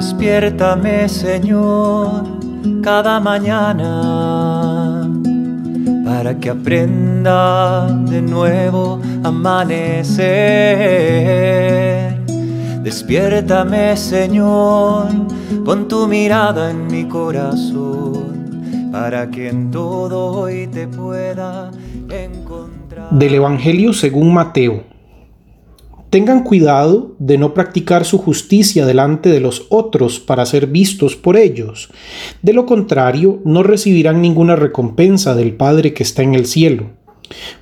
Despiértame, 0.00 1.10
Señor, 1.10 2.24
cada 2.82 3.20
mañana 3.20 5.06
para 6.06 6.38
que 6.40 6.48
aprenda 6.48 7.86
de 8.08 8.22
nuevo 8.22 8.98
amanecer. 9.22 10.24
Despiértame, 12.82 13.94
Señor, 13.94 15.08
pon 15.66 15.86
tu 15.86 16.08
mirada 16.08 16.70
en 16.70 16.86
mi 16.86 17.04
corazón 17.04 18.88
para 18.90 19.30
que 19.30 19.50
en 19.50 19.70
todo 19.70 20.32
hoy 20.32 20.66
te 20.68 20.88
pueda 20.88 21.70
encontrar. 22.08 23.10
Del 23.10 23.34
Evangelio 23.34 23.92
según 23.92 24.32
Mateo. 24.32 24.99
Tengan 26.10 26.42
cuidado 26.42 27.14
de 27.20 27.38
no 27.38 27.54
practicar 27.54 28.04
su 28.04 28.18
justicia 28.18 28.84
delante 28.84 29.28
de 29.28 29.38
los 29.38 29.66
otros 29.68 30.18
para 30.18 30.44
ser 30.44 30.66
vistos 30.66 31.14
por 31.14 31.36
ellos. 31.36 31.88
De 32.42 32.52
lo 32.52 32.66
contrario, 32.66 33.40
no 33.44 33.62
recibirán 33.62 34.20
ninguna 34.20 34.56
recompensa 34.56 35.36
del 35.36 35.54
Padre 35.54 35.94
que 35.94 36.02
está 36.02 36.24
en 36.24 36.34
el 36.34 36.46
cielo. 36.46 36.90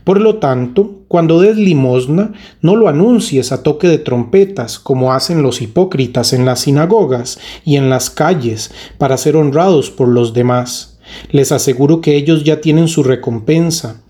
Por 0.02 0.18
lo 0.22 0.36
tanto, 0.36 1.02
cuando 1.08 1.42
des 1.42 1.58
limosna, 1.58 2.32
no 2.62 2.74
lo 2.74 2.88
anuncies 2.88 3.52
a 3.52 3.62
toque 3.62 3.86
de 3.86 3.98
trompetas, 3.98 4.78
como 4.78 5.12
hacen 5.12 5.42
los 5.42 5.60
hipócritas 5.60 6.32
en 6.32 6.46
las 6.46 6.60
sinagogas 6.60 7.38
y 7.66 7.76
en 7.76 7.90
las 7.90 8.08
calles, 8.08 8.70
para 8.96 9.18
ser 9.18 9.36
honrados 9.36 9.90
por 9.90 10.08
los 10.08 10.32
demás. 10.32 10.98
Les 11.30 11.52
aseguro 11.52 12.00
que 12.00 12.16
ellos 12.16 12.44
ya 12.44 12.62
tienen 12.62 12.88
su 12.88 13.02
recompensa. 13.02 14.00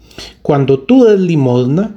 Cuando 0.42 0.80
tú 0.80 1.04
des 1.04 1.18
limosna, 1.18 1.96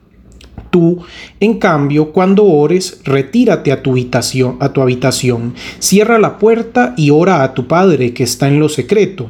Tú, 0.71 1.03
en 1.41 1.59
cambio, 1.59 2.13
cuando 2.13 2.45
ores, 2.45 3.01
retírate 3.03 3.73
a 3.73 3.83
tu 3.83 3.91
habitación, 3.91 4.55
a 4.61 4.71
tu 4.71 4.81
habitación, 4.81 5.53
cierra 5.79 6.17
la 6.17 6.39
puerta 6.39 6.93
y 6.97 7.09
ora 7.09 7.43
a 7.43 7.53
tu 7.53 7.67
Padre 7.67 8.13
que 8.13 8.23
está 8.23 8.47
en 8.47 8.59
lo 8.59 8.69
secreto, 8.69 9.27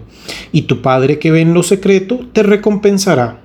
y 0.52 0.62
tu 0.64 0.84
Padre 0.84 1.18
que 1.18 1.32
ve 1.32 1.42
en 1.42 1.56
lo 1.56 1.64
secreto 1.64 2.20
te 2.32 2.44
recompensará. 2.44 3.40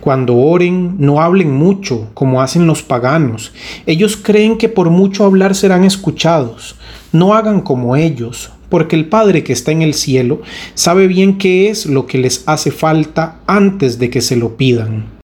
Cuando 0.00 0.36
oren, 0.36 0.94
no 0.98 1.20
hablen 1.20 1.52
mucho, 1.52 2.10
como 2.14 2.42
hacen 2.42 2.68
los 2.68 2.82
paganos. 2.82 3.52
Ellos 3.86 4.16
creen 4.16 4.56
que 4.56 4.68
por 4.68 4.90
mucho 4.90 5.24
hablar 5.24 5.56
serán 5.56 5.82
escuchados. 5.82 6.76
No 7.10 7.34
hagan 7.34 7.60
como 7.60 7.96
ellos, 7.96 8.52
porque 8.68 8.94
el 8.94 9.06
Padre 9.06 9.42
que 9.42 9.52
está 9.52 9.72
en 9.72 9.82
el 9.82 9.94
cielo 9.94 10.42
sabe 10.74 11.08
bien 11.08 11.38
qué 11.38 11.70
es 11.70 11.86
lo 11.86 12.06
que 12.06 12.18
les 12.18 12.44
hace 12.46 12.70
falta 12.70 13.40
antes 13.48 13.98
de 13.98 14.10
que 14.10 14.20
se 14.20 14.36
lo 14.36 14.56
pidan. 14.56 15.21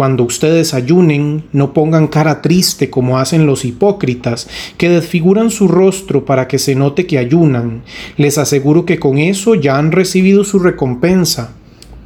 Cuando 0.00 0.24
ustedes 0.24 0.72
ayunen, 0.72 1.44
no 1.52 1.74
pongan 1.74 2.08
cara 2.08 2.40
triste 2.40 2.88
como 2.88 3.18
hacen 3.18 3.44
los 3.44 3.66
hipócritas, 3.66 4.48
que 4.78 4.88
desfiguran 4.88 5.50
su 5.50 5.68
rostro 5.68 6.24
para 6.24 6.48
que 6.48 6.58
se 6.58 6.74
note 6.74 7.06
que 7.06 7.18
ayunan. 7.18 7.82
Les 8.16 8.38
aseguro 8.38 8.86
que 8.86 8.98
con 8.98 9.18
eso 9.18 9.56
ya 9.56 9.76
han 9.76 9.92
recibido 9.92 10.42
su 10.42 10.58
recompensa. 10.58 11.52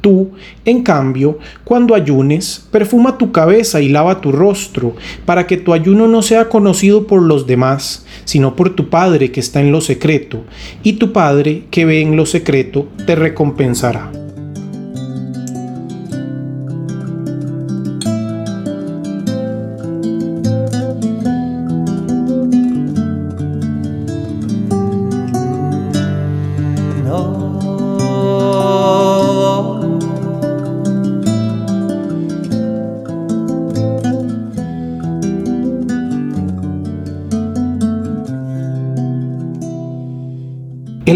Tú, 0.01 0.31
en 0.65 0.83
cambio, 0.83 1.39
cuando 1.63 1.95
ayunes, 1.95 2.67
perfuma 2.69 3.17
tu 3.17 3.31
cabeza 3.31 3.79
y 3.79 3.87
lava 3.87 4.19
tu 4.19 4.33
rostro, 4.33 4.97
para 5.25 5.47
que 5.47 5.55
tu 5.55 5.71
ayuno 5.71 6.09
no 6.09 6.21
sea 6.21 6.49
conocido 6.49 7.07
por 7.07 7.21
los 7.21 7.47
demás, 7.47 8.05
sino 8.25 8.57
por 8.57 8.75
tu 8.75 8.89
Padre 8.89 9.31
que 9.31 9.39
está 9.39 9.61
en 9.61 9.71
lo 9.71 9.79
secreto, 9.79 10.43
y 10.83 10.93
tu 10.99 11.13
Padre 11.13 11.63
que 11.71 11.85
ve 11.85 12.01
en 12.01 12.17
lo 12.17 12.25
secreto 12.25 12.89
te 13.05 13.15
recompensará. 13.15 14.24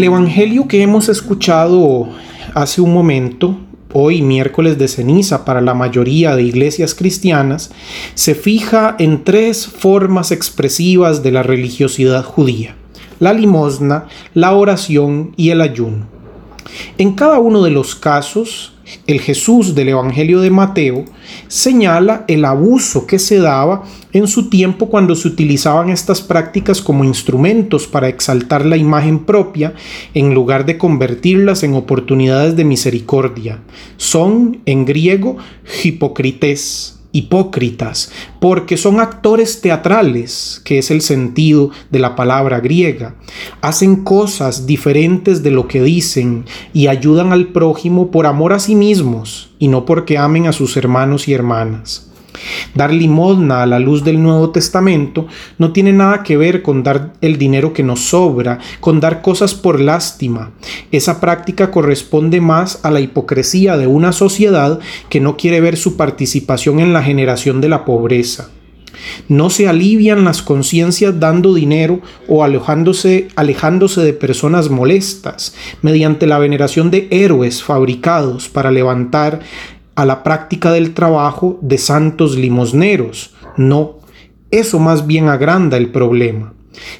El 0.00 0.04
Evangelio 0.04 0.66
que 0.66 0.80
hemos 0.80 1.10
escuchado 1.10 2.08
hace 2.54 2.80
un 2.80 2.94
momento, 2.94 3.58
hoy 3.92 4.22
miércoles 4.22 4.78
de 4.78 4.88
ceniza 4.88 5.44
para 5.44 5.60
la 5.60 5.74
mayoría 5.74 6.34
de 6.34 6.42
iglesias 6.42 6.94
cristianas, 6.94 7.70
se 8.14 8.34
fija 8.34 8.96
en 8.98 9.24
tres 9.24 9.66
formas 9.66 10.32
expresivas 10.32 11.22
de 11.22 11.32
la 11.32 11.42
religiosidad 11.42 12.24
judía, 12.24 12.76
la 13.18 13.34
limosna, 13.34 14.06
la 14.32 14.54
oración 14.54 15.34
y 15.36 15.50
el 15.50 15.60
ayuno. 15.60 16.06
En 16.96 17.12
cada 17.12 17.38
uno 17.38 17.62
de 17.62 17.70
los 17.70 17.94
casos, 17.94 18.72
el 19.06 19.20
Jesús 19.20 19.74
del 19.74 19.90
Evangelio 19.90 20.40
de 20.40 20.50
Mateo 20.50 21.04
señala 21.48 22.24
el 22.28 22.44
abuso 22.44 23.06
que 23.06 23.18
se 23.18 23.38
daba 23.38 23.84
en 24.12 24.26
su 24.26 24.48
tiempo 24.50 24.88
cuando 24.88 25.14
se 25.14 25.28
utilizaban 25.28 25.88
estas 25.88 26.20
prácticas 26.20 26.80
como 26.80 27.04
instrumentos 27.04 27.86
para 27.86 28.08
exaltar 28.08 28.66
la 28.66 28.76
imagen 28.76 29.24
propia 29.24 29.74
en 30.14 30.34
lugar 30.34 30.66
de 30.66 30.78
convertirlas 30.78 31.62
en 31.62 31.74
oportunidades 31.74 32.56
de 32.56 32.64
misericordia. 32.64 33.60
Son, 33.96 34.60
en 34.66 34.84
griego, 34.84 35.36
hipocrites 35.82 36.99
hipócritas, 37.12 38.12
porque 38.40 38.76
son 38.76 39.00
actores 39.00 39.60
teatrales, 39.60 40.60
que 40.64 40.78
es 40.78 40.90
el 40.90 41.00
sentido 41.00 41.70
de 41.90 41.98
la 41.98 42.16
palabra 42.16 42.60
griega. 42.60 43.14
Hacen 43.60 44.04
cosas 44.04 44.66
diferentes 44.66 45.42
de 45.42 45.50
lo 45.50 45.68
que 45.68 45.82
dicen 45.82 46.44
y 46.72 46.86
ayudan 46.86 47.32
al 47.32 47.48
prójimo 47.48 48.10
por 48.10 48.26
amor 48.26 48.52
a 48.52 48.58
sí 48.58 48.74
mismos 48.74 49.50
y 49.58 49.68
no 49.68 49.84
porque 49.84 50.18
amen 50.18 50.46
a 50.46 50.52
sus 50.52 50.76
hermanos 50.76 51.28
y 51.28 51.34
hermanas. 51.34 52.09
Dar 52.74 52.92
limosna 52.92 53.62
a 53.62 53.66
la 53.66 53.78
luz 53.78 54.04
del 54.04 54.22
Nuevo 54.22 54.50
Testamento 54.50 55.26
no 55.58 55.72
tiene 55.72 55.92
nada 55.92 56.22
que 56.22 56.36
ver 56.36 56.62
con 56.62 56.82
dar 56.82 57.12
el 57.20 57.38
dinero 57.38 57.72
que 57.72 57.82
nos 57.82 58.00
sobra, 58.00 58.58
con 58.80 59.00
dar 59.00 59.22
cosas 59.22 59.54
por 59.54 59.80
lástima. 59.80 60.52
Esa 60.92 61.20
práctica 61.20 61.70
corresponde 61.70 62.40
más 62.40 62.80
a 62.82 62.90
la 62.90 63.00
hipocresía 63.00 63.76
de 63.76 63.86
una 63.86 64.12
sociedad 64.12 64.78
que 65.08 65.20
no 65.20 65.36
quiere 65.36 65.60
ver 65.60 65.76
su 65.76 65.96
participación 65.96 66.80
en 66.80 66.92
la 66.92 67.02
generación 67.02 67.60
de 67.60 67.68
la 67.68 67.84
pobreza. 67.84 68.50
No 69.28 69.50
se 69.50 69.68
alivian 69.68 70.24
las 70.24 70.42
conciencias 70.42 71.18
dando 71.20 71.54
dinero 71.54 72.00
o 72.28 72.44
alejándose, 72.44 73.28
alejándose 73.36 74.02
de 74.02 74.12
personas 74.12 74.68
molestas 74.68 75.54
mediante 75.82 76.26
la 76.26 76.38
veneración 76.38 76.90
de 76.90 77.08
héroes 77.10 77.62
fabricados 77.62 78.48
para 78.48 78.70
levantar 78.70 79.40
a 80.00 80.06
la 80.06 80.22
práctica 80.22 80.72
del 80.72 80.94
trabajo 80.94 81.58
de 81.60 81.76
santos 81.76 82.34
limosneros. 82.34 83.34
No, 83.58 83.98
eso 84.50 84.78
más 84.78 85.06
bien 85.06 85.28
agranda 85.28 85.76
el 85.76 85.90
problema. 85.90 86.54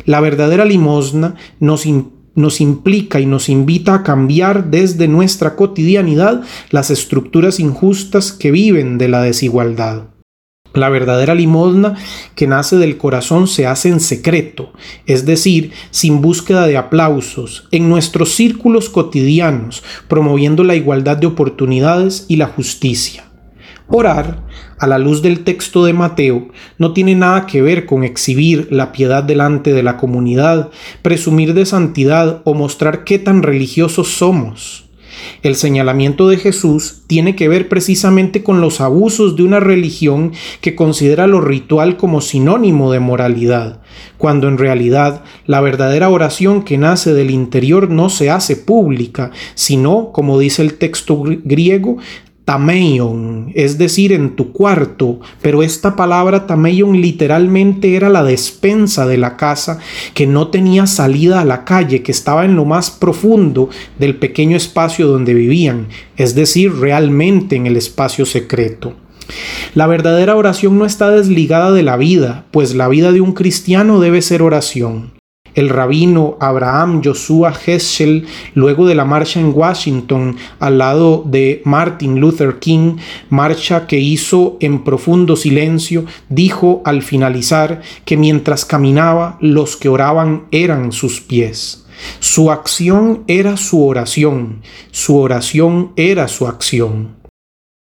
La 0.04 0.20
verdadera 0.20 0.66
limosna 0.66 1.34
nos, 1.60 1.86
nos 2.34 2.60
implica 2.60 3.18
y 3.18 3.24
nos 3.24 3.48
invita 3.48 3.94
a 3.94 4.02
cambiar 4.02 4.66
desde 4.70 5.08
nuestra 5.08 5.56
cotidianidad 5.56 6.42
las 6.68 6.90
estructuras 6.90 7.58
injustas 7.58 8.32
que 8.32 8.50
viven 8.50 8.98
de 8.98 9.08
la 9.08 9.22
desigualdad. 9.22 10.09
La 10.72 10.88
verdadera 10.88 11.34
limosna 11.34 11.96
que 12.36 12.46
nace 12.46 12.76
del 12.76 12.96
corazón 12.96 13.48
se 13.48 13.66
hace 13.66 13.88
en 13.88 13.98
secreto, 13.98 14.72
es 15.06 15.26
decir, 15.26 15.72
sin 15.90 16.20
búsqueda 16.20 16.66
de 16.66 16.76
aplausos, 16.76 17.66
en 17.72 17.88
nuestros 17.88 18.30
círculos 18.30 18.88
cotidianos, 18.88 19.82
promoviendo 20.06 20.62
la 20.62 20.76
igualdad 20.76 21.16
de 21.16 21.26
oportunidades 21.26 22.26
y 22.28 22.36
la 22.36 22.46
justicia. 22.46 23.24
Orar, 23.88 24.44
a 24.78 24.86
la 24.86 24.98
luz 24.98 25.20
del 25.20 25.42
texto 25.42 25.84
de 25.84 25.92
Mateo, 25.92 26.48
no 26.78 26.92
tiene 26.92 27.16
nada 27.16 27.46
que 27.46 27.60
ver 27.60 27.86
con 27.86 28.04
exhibir 28.04 28.68
la 28.70 28.92
piedad 28.92 29.24
delante 29.24 29.72
de 29.72 29.82
la 29.82 29.96
comunidad, 29.96 30.70
presumir 31.02 31.52
de 31.54 31.66
santidad 31.66 32.42
o 32.44 32.54
mostrar 32.54 33.02
qué 33.02 33.18
tan 33.18 33.42
religiosos 33.42 34.06
somos. 34.06 34.89
El 35.42 35.56
señalamiento 35.56 36.28
de 36.28 36.36
Jesús 36.36 37.02
tiene 37.06 37.36
que 37.36 37.48
ver 37.48 37.68
precisamente 37.68 38.42
con 38.42 38.60
los 38.60 38.80
abusos 38.80 39.36
de 39.36 39.42
una 39.42 39.60
religión 39.60 40.32
que 40.60 40.74
considera 40.74 41.26
lo 41.26 41.40
ritual 41.40 41.96
como 41.96 42.20
sinónimo 42.20 42.92
de 42.92 43.00
moralidad, 43.00 43.80
cuando 44.18 44.48
en 44.48 44.58
realidad 44.58 45.24
la 45.46 45.60
verdadera 45.60 46.08
oración 46.08 46.62
que 46.62 46.78
nace 46.78 47.14
del 47.14 47.30
interior 47.30 47.90
no 47.90 48.10
se 48.10 48.30
hace 48.30 48.56
pública, 48.56 49.30
sino, 49.54 50.12
como 50.12 50.38
dice 50.38 50.62
el 50.62 50.74
texto 50.74 51.22
griego, 51.44 51.98
tameion, 52.44 53.52
es 53.54 53.78
decir, 53.78 54.12
en 54.12 54.34
tu 54.34 54.52
cuarto, 54.52 55.20
pero 55.40 55.62
esta 55.62 55.94
palabra 55.94 56.46
tameion 56.46 57.00
literalmente 57.00 57.94
era 57.94 58.08
la 58.08 58.24
despensa 58.24 59.06
de 59.06 59.18
la 59.18 59.36
casa 59.36 59.78
que 60.14 60.26
no 60.26 60.48
tenía 60.48 60.86
salida 60.86 61.40
a 61.40 61.44
la 61.44 61.64
calle, 61.64 62.02
que 62.02 62.12
estaba 62.12 62.44
en 62.44 62.56
lo 62.56 62.64
más 62.64 62.90
profundo 62.90 63.68
del 63.98 64.16
pequeño 64.16 64.56
espacio 64.56 65.06
donde 65.06 65.34
vivían, 65.34 65.88
es 66.16 66.34
decir, 66.34 66.74
realmente 66.74 67.56
en 67.56 67.66
el 67.66 67.76
espacio 67.76 68.26
secreto. 68.26 68.94
La 69.74 69.86
verdadera 69.86 70.34
oración 70.34 70.78
no 70.78 70.86
está 70.86 71.10
desligada 71.10 71.70
de 71.70 71.84
la 71.84 71.96
vida, 71.96 72.46
pues 72.50 72.74
la 72.74 72.88
vida 72.88 73.12
de 73.12 73.20
un 73.20 73.32
cristiano 73.32 74.00
debe 74.00 74.22
ser 74.22 74.42
oración. 74.42 75.19
El 75.60 75.68
rabino 75.68 76.38
Abraham 76.40 77.02
Joshua 77.04 77.52
Heschel, 77.52 78.26
luego 78.54 78.86
de 78.86 78.94
la 78.94 79.04
marcha 79.04 79.40
en 79.40 79.52
Washington 79.54 80.38
al 80.58 80.78
lado 80.78 81.22
de 81.26 81.60
Martin 81.66 82.18
Luther 82.18 82.58
King, 82.58 82.96
marcha 83.28 83.86
que 83.86 83.98
hizo 83.98 84.56
en 84.60 84.84
profundo 84.84 85.36
silencio, 85.36 86.06
dijo 86.30 86.80
al 86.86 87.02
finalizar 87.02 87.82
que 88.06 88.16
mientras 88.16 88.64
caminaba 88.64 89.36
los 89.42 89.76
que 89.76 89.90
oraban 89.90 90.46
eran 90.50 90.92
sus 90.92 91.20
pies. 91.20 91.84
Su 92.20 92.50
acción 92.50 93.24
era 93.26 93.58
su 93.58 93.86
oración, 93.86 94.62
su 94.92 95.18
oración 95.18 95.92
era 95.96 96.26
su 96.28 96.46
acción. 96.46 97.16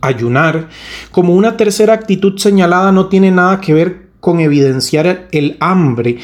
Ayunar, 0.01 0.69
como 1.11 1.35
una 1.35 1.57
tercera 1.57 1.93
actitud 1.93 2.39
señalada, 2.39 2.91
no 2.91 3.05
tiene 3.05 3.29
nada 3.29 3.61
que 3.61 3.75
ver 3.75 4.09
con 4.19 4.39
evidenciar 4.39 5.27
el 5.31 5.57
hambre, 5.59 6.23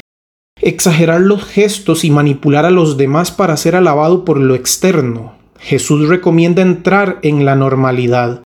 exagerar 0.60 1.20
los 1.20 1.44
gestos 1.44 2.04
y 2.04 2.10
manipular 2.10 2.64
a 2.64 2.70
los 2.70 2.96
demás 2.96 3.30
para 3.30 3.56
ser 3.56 3.76
alabado 3.76 4.24
por 4.24 4.38
lo 4.38 4.54
externo. 4.54 5.34
Jesús 5.58 6.08
recomienda 6.08 6.62
entrar 6.62 7.18
en 7.22 7.44
la 7.44 7.56
normalidad, 7.56 8.42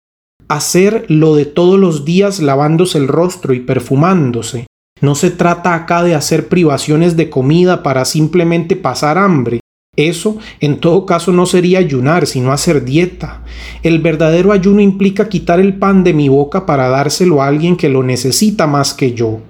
hacer 0.48 1.06
lo 1.10 1.36
de 1.36 1.46
todos 1.46 1.80
los 1.80 2.06
días 2.06 2.40
lavándose 2.40 2.98
el 2.98 3.08
rostro 3.08 3.54
y 3.54 3.60
perfumándose. 3.60 4.68
No 5.02 5.16
se 5.16 5.31
trata 5.31 5.74
acá 5.74 6.04
de 6.04 6.16
hacer 6.16 6.48
privaciones 6.48 7.18
de 7.18 7.30
comida 7.30 7.84
para 7.84 8.06
simplemente 8.06 8.75
pasar 8.75 9.18
hambre, 9.18 9.62
eso, 9.98 10.38
en 10.62 10.80
todo 10.80 11.06
caso, 11.06 11.34
no 11.34 11.46
sería 11.46 11.80
ayunar, 11.80 12.25
sino 12.25 12.54
hacer 12.54 12.86
dieta. 12.86 13.44
El 13.84 14.00
verdadero 14.00 14.54
ayuno 14.54 14.80
implica 14.80 15.28
quitar 15.28 15.60
el 15.60 15.75
pan 15.75 16.06
de 16.06 16.14
mi 16.14 16.30
boca 16.30 16.66
para 16.66 16.88
dárselo 16.88 17.42
a 17.42 17.48
alguien 17.48 17.75
que 17.75 17.90
lo 17.90 18.02
necesita 18.02 18.68
más 18.68 18.94
que 18.94 19.14
yo. 19.14 19.42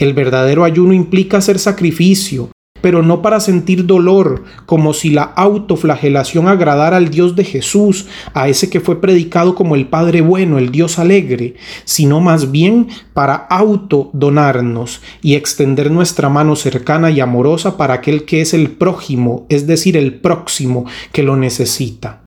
El 0.00 0.14
verdadero 0.14 0.64
ayuno 0.64 0.94
implica 0.94 1.36
hacer 1.36 1.58
sacrificio, 1.58 2.48
pero 2.80 3.02
no 3.02 3.20
para 3.20 3.38
sentir 3.38 3.84
dolor, 3.84 4.44
como 4.64 4.94
si 4.94 5.10
la 5.10 5.24
autoflagelación 5.24 6.48
agradara 6.48 6.96
al 6.96 7.10
Dios 7.10 7.36
de 7.36 7.44
Jesús, 7.44 8.06
a 8.32 8.48
ese 8.48 8.70
que 8.70 8.80
fue 8.80 9.02
predicado 9.02 9.54
como 9.54 9.74
el 9.74 9.88
Padre 9.88 10.22
bueno, 10.22 10.56
el 10.56 10.72
Dios 10.72 10.98
alegre, 10.98 11.56
sino 11.84 12.18
más 12.20 12.50
bien 12.50 12.88
para 13.12 13.34
autodonarnos 13.34 15.02
y 15.20 15.34
extender 15.34 15.90
nuestra 15.90 16.30
mano 16.30 16.56
cercana 16.56 17.10
y 17.10 17.20
amorosa 17.20 17.76
para 17.76 17.92
aquel 17.92 18.24
que 18.24 18.40
es 18.40 18.54
el 18.54 18.70
prójimo, 18.70 19.44
es 19.50 19.66
decir, 19.66 19.98
el 19.98 20.14
próximo 20.14 20.86
que 21.12 21.22
lo 21.22 21.36
necesita. 21.36 22.19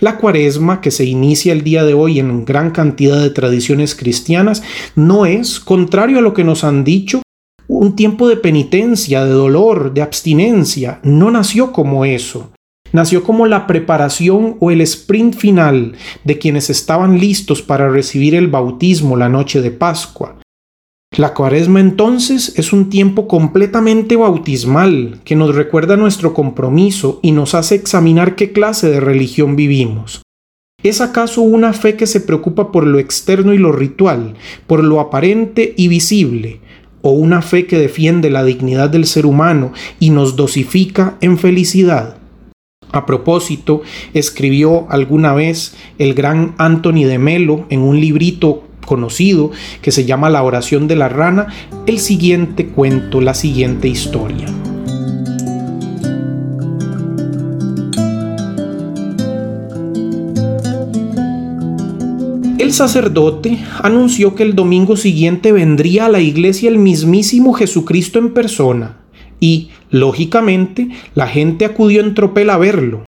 La 0.00 0.16
cuaresma, 0.16 0.80
que 0.80 0.90
se 0.90 1.04
inicia 1.04 1.52
el 1.52 1.62
día 1.62 1.84
de 1.84 1.94
hoy 1.94 2.18
en 2.18 2.44
gran 2.46 2.70
cantidad 2.70 3.20
de 3.20 3.30
tradiciones 3.30 3.94
cristianas, 3.94 4.62
no 4.96 5.26
es, 5.26 5.60
contrario 5.60 6.18
a 6.18 6.22
lo 6.22 6.32
que 6.32 6.42
nos 6.42 6.64
han 6.64 6.84
dicho, 6.84 7.22
un 7.68 7.94
tiempo 7.94 8.28
de 8.28 8.36
penitencia, 8.36 9.24
de 9.24 9.30
dolor, 9.32 9.92
de 9.92 10.02
abstinencia. 10.02 11.00
No 11.02 11.30
nació 11.30 11.72
como 11.72 12.04
eso. 12.04 12.50
Nació 12.92 13.22
como 13.22 13.46
la 13.46 13.66
preparación 13.66 14.56
o 14.58 14.70
el 14.70 14.80
sprint 14.80 15.36
final 15.36 15.94
de 16.24 16.38
quienes 16.38 16.70
estaban 16.70 17.20
listos 17.20 17.62
para 17.62 17.88
recibir 17.88 18.34
el 18.34 18.48
bautismo 18.48 19.16
la 19.16 19.28
noche 19.28 19.60
de 19.60 19.70
Pascua. 19.70 20.40
La 21.16 21.34
cuaresma 21.34 21.80
entonces 21.80 22.52
es 22.56 22.72
un 22.72 22.88
tiempo 22.88 23.26
completamente 23.26 24.14
bautismal 24.14 25.20
que 25.24 25.34
nos 25.34 25.56
recuerda 25.56 25.96
nuestro 25.96 26.32
compromiso 26.34 27.18
y 27.20 27.32
nos 27.32 27.56
hace 27.56 27.74
examinar 27.74 28.36
qué 28.36 28.52
clase 28.52 28.88
de 28.88 29.00
religión 29.00 29.56
vivimos. 29.56 30.22
¿Es 30.84 31.00
acaso 31.00 31.42
una 31.42 31.72
fe 31.72 31.96
que 31.96 32.06
se 32.06 32.20
preocupa 32.20 32.70
por 32.70 32.86
lo 32.86 33.00
externo 33.00 33.52
y 33.52 33.58
lo 33.58 33.72
ritual, 33.72 34.34
por 34.68 34.84
lo 34.84 35.00
aparente 35.00 35.74
y 35.76 35.88
visible, 35.88 36.60
o 37.02 37.10
una 37.10 37.42
fe 37.42 37.66
que 37.66 37.76
defiende 37.76 38.30
la 38.30 38.44
dignidad 38.44 38.88
del 38.88 39.04
ser 39.04 39.26
humano 39.26 39.72
y 39.98 40.10
nos 40.10 40.36
dosifica 40.36 41.16
en 41.20 41.38
felicidad. 41.38 42.18
A 42.92 43.04
propósito, 43.04 43.82
escribió 44.14 44.86
alguna 44.90 45.34
vez 45.34 45.74
el 45.98 46.14
gran 46.14 46.54
Anthony 46.56 47.04
de 47.04 47.18
Melo 47.18 47.66
en 47.68 47.80
un 47.80 48.00
librito 48.00 48.64
conocido 48.84 49.50
que 49.82 49.92
se 49.92 50.04
llama 50.04 50.30
La 50.30 50.42
oración 50.42 50.88
de 50.88 50.96
la 50.96 51.08
rana, 51.08 51.48
el 51.86 51.98
siguiente 51.98 52.66
cuento, 52.66 53.20
la 53.20 53.34
siguiente 53.34 53.88
historia. 53.88 54.46
El 62.70 62.74
sacerdote 62.74 63.58
anunció 63.82 64.36
que 64.36 64.44
el 64.44 64.54
domingo 64.54 64.96
siguiente 64.96 65.50
vendría 65.50 66.06
a 66.06 66.08
la 66.08 66.20
iglesia 66.20 66.68
el 66.68 66.78
mismísimo 66.78 67.52
Jesucristo 67.52 68.20
en 68.20 68.32
persona 68.32 68.98
y, 69.40 69.70
lógicamente, 69.90 70.90
la 71.16 71.26
gente 71.26 71.64
acudió 71.64 72.00
en 72.00 72.14
tropel 72.14 72.48
a 72.48 72.58
verlo. 72.58 73.06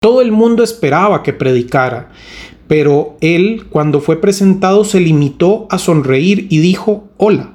Todo 0.00 0.22
el 0.22 0.32
mundo 0.32 0.62
esperaba 0.62 1.22
que 1.22 1.34
predicara, 1.34 2.12
pero 2.70 3.16
él, 3.20 3.64
cuando 3.68 4.00
fue 4.00 4.20
presentado, 4.20 4.84
se 4.84 5.00
limitó 5.00 5.66
a 5.70 5.78
sonreír 5.78 6.46
y 6.50 6.60
dijo, 6.60 7.08
Hola. 7.16 7.54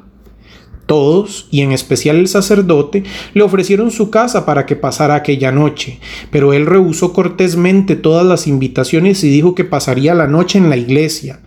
Todos, 0.87 1.47
y 1.51 1.61
en 1.61 1.71
especial 1.71 2.17
el 2.17 2.27
sacerdote, 2.27 3.05
le 3.33 3.41
ofrecieron 3.41 3.91
su 3.91 4.09
casa 4.09 4.45
para 4.45 4.65
que 4.65 4.75
pasara 4.75 5.15
aquella 5.15 5.53
noche, 5.53 6.01
pero 6.31 6.51
él 6.51 6.65
rehusó 6.65 7.13
cortésmente 7.13 7.95
todas 7.95 8.25
las 8.25 8.45
invitaciones 8.45 9.23
y 9.23 9.29
dijo 9.29 9.55
que 9.55 9.63
pasaría 9.63 10.13
la 10.15 10.27
noche 10.27 10.57
en 10.57 10.69
la 10.69 10.75
iglesia. 10.75 11.39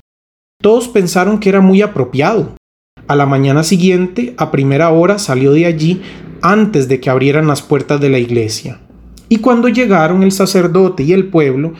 Todos 0.62 0.88
pensaron 0.88 1.38
que 1.38 1.50
era 1.50 1.61
muy 1.61 1.82
apropiado. 1.82 2.55
A 3.06 3.17
la 3.17 3.26
mañana 3.26 3.65
siguiente, 3.65 4.32
a 4.38 4.50
primera 4.50 4.88
hora, 4.88 5.19
salió 5.19 5.53
de 5.53 5.67
allí 5.67 6.00
antes 6.41 6.88
de 6.88 7.00
que 7.00 7.11
abrieran 7.11 7.47
las 7.47 7.61
puertas 7.61 8.00
de 8.00 8.09
la 8.09 8.19
iglesia. 8.19 8.81
Y 9.29 9.41
cuando 9.41 9.69
llegaron 9.69 10.23
el 10.23 10.32
sacerdote 10.32 11.03
y 11.03 11.13
el 11.13 11.27
pueblo, 11.27 11.75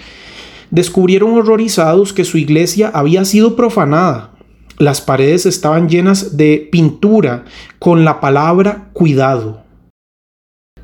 descubrieron 0.71 1.35
horrorizados 1.35 2.13
que 2.13 2.25
su 2.25 2.39
iglesia 2.39 2.91
había 2.93 3.25
sido 3.25 3.57
profanada 3.57 4.39
las 4.79 5.01
paredes 5.01 5.45
estaban 5.45 5.89
llenas 5.89 6.37
de 6.37 6.69
pintura 6.71 7.45
con 7.81 8.05
la 8.05 8.21
palabra 8.21 8.91
cuidado. 8.93 9.65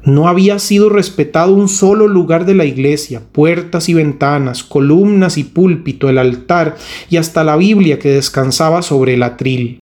No 0.02 0.28
había 0.28 0.58
sido 0.58 0.90
respetado 0.90 1.54
un 1.54 1.68
solo 1.68 2.08
lugar 2.08 2.44
de 2.44 2.54
la 2.54 2.64
iglesia, 2.64 3.22
puertas 3.32 3.88
y 3.88 3.94
ventanas, 3.94 4.64
columnas 4.64 5.38
y 5.38 5.44
púlpito, 5.44 6.10
el 6.10 6.18
altar 6.18 6.76
y 7.08 7.16
hasta 7.16 7.44
la 7.44 7.56
Biblia 7.56 7.98
que 7.98 8.10
descansaba 8.10 8.82
sobre 8.82 9.14
el 9.14 9.22
atril. 9.22 9.78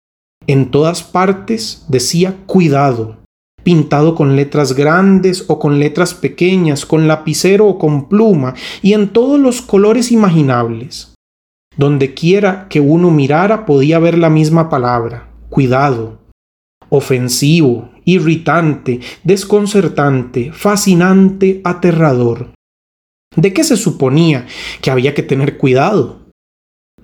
En 0.47 0.71
todas 0.71 1.03
partes 1.03 1.85
decía 1.89 2.37
cuidado, 2.47 3.17
pintado 3.67 4.15
con 4.15 4.37
letras 4.37 4.75
grandes 4.75 5.47
o 5.49 5.59
con 5.59 5.81
letras 5.81 6.15
pequeñas, 6.15 6.87
con 6.87 7.09
lapicero 7.09 7.67
o 7.67 7.79
con 7.81 8.09
pluma, 8.09 8.55
y 8.81 8.93
en 8.93 9.09
todos 9.09 9.41
los 9.41 9.61
colores 9.61 10.13
imaginables. 10.13 11.15
Donde 11.77 12.15
quiera 12.15 12.69
que 12.69 12.79
uno 12.79 13.11
mirara 13.11 13.67
podía 13.67 13.99
ver 13.99 14.19
la 14.19 14.31
misma 14.31 14.71
palabra, 14.71 15.33
cuidado, 15.51 16.21
ofensivo, 16.91 17.91
irritante, 18.05 19.01
desconcertante, 19.25 20.53
fascinante, 20.53 21.61
aterrador. 21.65 22.53
¿De 23.35 23.53
qué 23.53 23.65
se 23.65 23.77
suponía 23.77 24.47
que 24.81 24.93
había 24.93 25.13
que 25.13 25.25
tener 25.25 25.59
cuidado? 25.59 26.21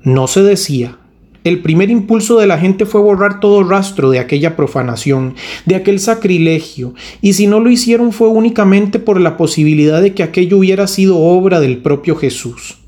No 0.04 0.28
se 0.28 0.44
decía. 0.44 1.01
El 1.44 1.60
primer 1.60 1.90
impulso 1.90 2.38
de 2.38 2.46
la 2.46 2.58
gente 2.58 2.86
fue 2.86 3.00
borrar 3.00 3.40
todo 3.40 3.64
rastro 3.64 4.10
de 4.10 4.20
aquella 4.20 4.54
profanación, 4.54 5.34
de 5.66 5.74
aquel 5.74 5.98
sacrilegio, 5.98 6.94
y 7.20 7.32
si 7.32 7.48
no 7.48 7.58
lo 7.58 7.68
hicieron 7.68 8.12
fue 8.12 8.28
únicamente 8.28 9.00
por 9.00 9.20
la 9.20 9.36
posibilidad 9.36 10.00
de 10.00 10.14
que 10.14 10.22
aquello 10.22 10.58
hubiera 10.58 10.86
sido 10.86 11.18
obra 11.18 11.58
del 11.58 11.78
propio 11.78 12.14
Jesús. 12.14 12.78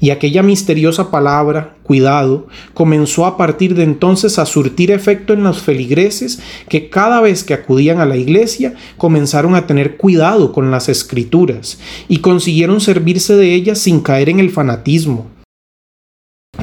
Y 0.00 0.10
aquella 0.10 0.42
misteriosa 0.42 1.10
palabra, 1.10 1.76
cuidado, 1.82 2.46
comenzó 2.74 3.26
a 3.26 3.36
partir 3.36 3.74
de 3.74 3.82
entonces 3.82 4.38
a 4.38 4.46
surtir 4.46 4.90
efecto 4.90 5.32
en 5.32 5.42
los 5.42 5.62
feligreses 5.62 6.40
que 6.68 6.88
cada 6.88 7.20
vez 7.20 7.42
que 7.42 7.54
acudían 7.54 8.00
a 8.00 8.06
la 8.06 8.16
iglesia 8.16 8.74
comenzaron 8.96 9.56
a 9.56 9.66
tener 9.66 9.96
cuidado 9.96 10.52
con 10.52 10.70
las 10.70 10.88
escrituras 10.88 11.80
y 12.08 12.18
consiguieron 12.18 12.80
servirse 12.80 13.34
de 13.34 13.54
ellas 13.54 13.80
sin 13.80 14.00
caer 14.00 14.28
en 14.28 14.38
el 14.38 14.50
fanatismo. 14.50 15.37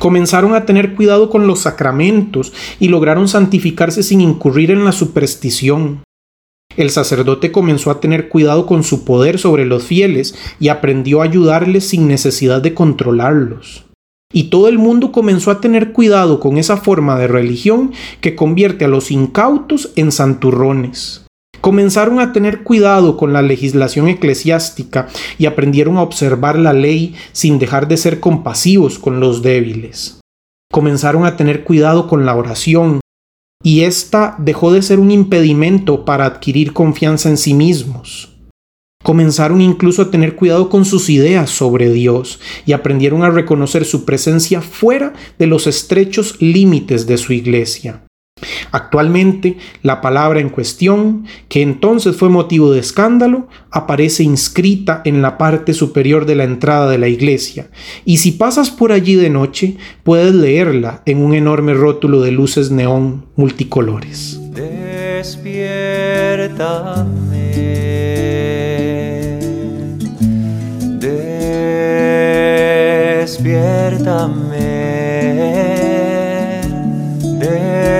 Comenzaron 0.05 0.53
a 0.53 0.67
tener 0.67 0.93
cuidado 0.93 1.31
con 1.31 1.47
los 1.47 1.61
sacramentos 1.61 2.53
y 2.79 2.89
lograron 2.89 3.27
santificarse 3.27 4.03
sin 4.03 4.21
incurrir 4.21 4.69
en 4.69 4.85
la 4.85 4.91
superstición. 4.91 6.03
El 6.77 6.91
sacerdote 6.91 7.51
comenzó 7.51 7.89
a 7.89 7.99
tener 7.99 8.29
cuidado 8.29 8.67
con 8.67 8.83
su 8.83 9.03
poder 9.03 9.39
sobre 9.39 9.65
los 9.65 9.83
fieles 9.83 10.35
y 10.59 10.67
aprendió 10.67 11.21
a 11.21 11.23
ayudarles 11.23 11.87
sin 11.87 12.07
necesidad 12.07 12.61
de 12.61 12.75
controlarlos. 12.75 13.85
Y 14.31 14.51
todo 14.51 14.67
el 14.67 14.77
mundo 14.77 15.11
comenzó 15.11 15.49
a 15.49 15.59
tener 15.59 15.91
cuidado 15.91 16.39
con 16.39 16.59
esa 16.59 16.77
forma 16.77 17.17
de 17.17 17.25
religión 17.25 17.91
que 18.21 18.35
convierte 18.35 18.85
a 18.85 18.89
los 18.89 19.09
incautos 19.09 19.91
en 19.95 20.11
santurrones. 20.11 21.24
Comenzaron 21.65 22.19
a 22.19 22.31
tener 22.31 22.61
cuidado 22.61 23.17
con 23.17 23.33
la 23.33 23.41
legislación 23.41 24.07
eclesiástica 24.07 25.07
y 25.39 25.47
aprendieron 25.47 25.97
a 25.97 26.03
observar 26.03 26.59
la 26.59 26.73
ley 26.73 27.15
sin 27.31 27.57
dejar 27.57 27.87
de 27.87 27.97
ser 27.97 28.19
compasivos 28.19 28.99
con 28.99 29.19
los 29.19 29.41
débiles. 29.41 30.19
Comenzaron 30.71 31.25
a 31.25 31.37
tener 31.37 31.63
cuidado 31.63 32.07
con 32.07 32.23
la 32.23 32.35
oración, 32.35 32.99
y 33.63 33.81
ésta 33.81 34.35
dejó 34.37 34.71
de 34.71 34.83
ser 34.83 34.99
un 34.99 35.09
impedimento 35.09 36.05
para 36.05 36.27
adquirir 36.27 36.71
confianza 36.71 37.29
en 37.29 37.37
sí 37.37 37.55
mismos. 37.55 38.37
Comenzaron 39.03 39.59
incluso 39.59 40.03
a 40.03 40.11
tener 40.11 40.35
cuidado 40.35 40.69
con 40.69 40.85
sus 40.85 41.09
ideas 41.09 41.49
sobre 41.49 41.91
Dios 41.91 42.39
y 42.67 42.73
aprendieron 42.73 43.23
a 43.23 43.31
reconocer 43.31 43.85
su 43.85 44.05
presencia 44.05 44.61
fuera 44.61 45.13
de 45.39 45.47
los 45.47 45.65
estrechos 45.65 46.39
límites 46.39 47.07
de 47.07 47.17
su 47.17 47.33
iglesia. 47.33 48.04
Actualmente, 48.75 49.55
la 49.83 50.01
palabra 50.01 50.41
en 50.41 50.49
cuestión, 50.49 51.23
que 51.47 51.61
entonces 51.61 52.17
fue 52.17 52.27
motivo 52.27 52.73
de 52.73 52.81
escándalo, 52.81 53.47
aparece 53.71 54.23
inscrita 54.23 55.01
en 55.05 55.21
la 55.21 55.37
parte 55.37 55.73
superior 55.73 56.25
de 56.25 56.35
la 56.35 56.43
entrada 56.43 56.89
de 56.89 56.97
la 56.97 57.07
iglesia, 57.07 57.69
y 58.03 58.17
si 58.17 58.33
pasas 58.33 58.71
por 58.71 58.91
allí 58.91 59.15
de 59.15 59.29
noche, 59.29 59.77
puedes 60.03 60.35
leerla 60.35 61.03
en 61.05 61.19
un 61.19 61.33
enorme 61.33 61.73
rótulo 61.73 62.19
de 62.19 62.31
luces 62.33 62.69
neón 62.69 63.27
multicolores. 63.37 64.41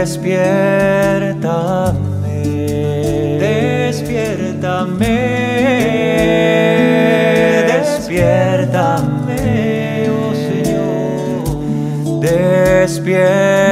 Despiértame, 0.06 1.42
despiértame, 3.40 5.18
despiértame, 7.74 9.42
oh 10.14 10.30
Señor, 10.46 11.42
despiértame. 12.22 13.65